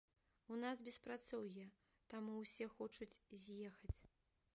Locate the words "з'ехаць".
3.43-3.97